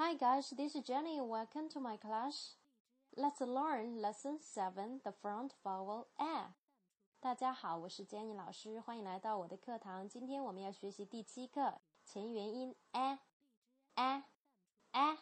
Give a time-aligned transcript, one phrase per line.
[0.00, 1.20] Hi guys, this is Jenny.
[1.20, 2.54] Welcome to my class.
[3.16, 6.54] Let's learn lesson seven, the front vowel a.
[7.18, 10.08] 大家好，我是 Jenny 老师，欢迎来到我的课堂。
[10.08, 13.18] 今天我们要学习第七课前元音 a
[13.96, 14.22] a
[14.92, 15.18] a。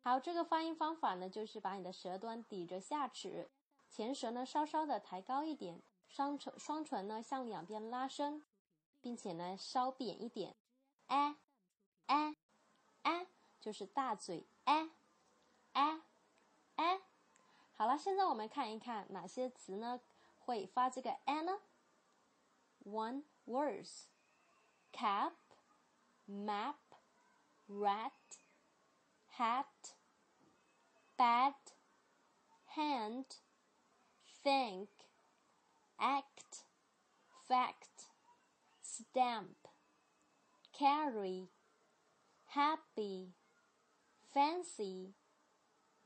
[0.00, 3.52] 好，这个发音方法呢，就是把你的舌端抵着下齿，
[3.88, 8.42] 前舌呢稍稍的抬高一点，双唇双唇呢向两边拉伸，
[9.00, 10.56] 并且呢稍扁一点。
[11.06, 11.36] a
[12.06, 12.36] a a
[13.61, 14.89] 就是大嘴 a
[15.73, 16.01] a
[16.75, 17.01] a。
[17.75, 20.01] 好了，现在我们看一看哪些词呢
[20.39, 21.59] 会发这个 a 呢？
[22.85, 24.05] One words:
[24.91, 25.33] cap,
[26.27, 26.75] map,
[27.67, 28.11] rat,
[29.37, 29.65] hat,
[31.17, 31.55] bad,
[32.75, 33.25] hand,
[34.43, 34.87] think,
[35.97, 36.63] act,
[37.47, 38.07] fact,
[38.81, 39.55] stamp,
[40.71, 41.49] carry,
[42.53, 43.33] happy,
[44.33, 45.13] fancy,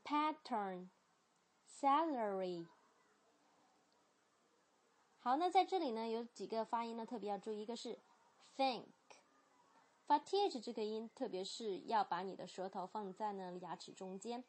[0.03, 0.90] pattern,
[1.68, 2.68] salary。
[5.20, 7.99] 好，那在这里呢，有几个发音呢特别要注意，一个是
[8.57, 8.87] think，
[10.05, 14.43] 发 th 这个音，特别是要把你的舌头放在呢牙齿中间，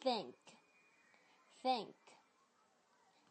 [0.00, 1.92] think，think。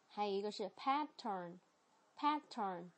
[0.06, 2.92] 还有一个是 pattern，pattern，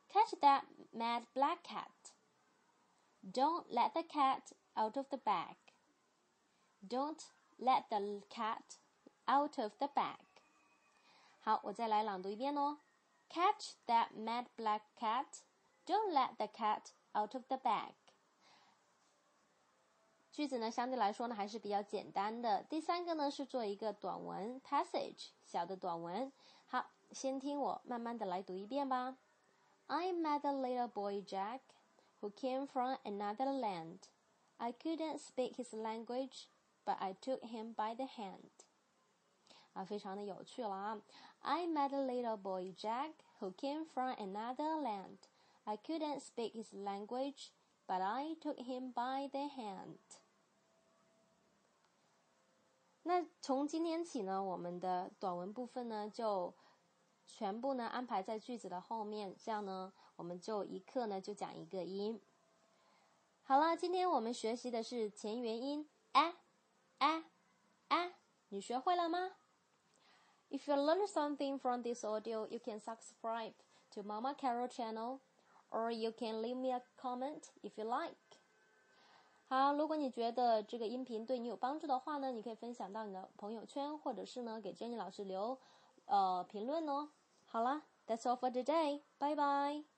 [0.10, 2.14] Catch that mad black cat.
[3.22, 5.56] Don't let the cat out of the bag.
[6.88, 7.22] Don't
[7.58, 8.78] let the cat
[9.26, 10.26] out of the bag.
[11.42, 12.80] 好，我再来朗读一遍哦。
[13.30, 15.42] Catch that mad black cat.
[15.86, 17.94] Don't let the cat out of the bag.
[20.34, 22.64] 句子呢，相对来说呢还是比较简单的。
[22.64, 26.32] 第三个呢是做一个短文 passage 小的短文。
[26.68, 29.18] 好，先听我慢慢的来读一遍吧。
[29.88, 31.62] I met a little boy Jack
[32.22, 34.00] who came from another land.
[34.58, 36.46] I couldn't speak his language,
[36.86, 38.52] but I took him by the hand.
[39.74, 41.02] 啊，非常的有趣了啊！
[41.42, 45.18] I met a little boy Jack who came from another land.
[45.64, 47.50] I couldn't speak his language,
[47.88, 49.98] but I took him by the hand.
[53.07, 56.55] 那从今天起呢，我们的短文部分呢，就
[57.27, 62.19] 全部呢安排在句子的后面，这样呢，我们就一课呢就讲一个音。
[63.43, 66.35] 好了，今天我们学习的是前元音 a
[66.99, 67.25] a
[67.89, 68.15] a，
[68.49, 69.33] 你学会了吗
[70.49, 73.53] ？If you learn something from this audio, you can subscribe
[73.91, 75.19] to Mama Carol channel,
[75.69, 78.17] or you can leave me a comment if you like.
[79.47, 85.59] 好，如果你觉得这个音频对你有帮助的话呢，你可以分享到你的朋友圈，或者是呢给 Jenny 老师留
[86.07, 87.11] 呃评论哦。
[87.45, 89.03] 好啦，That's all for today.
[89.19, 89.94] Bye bye.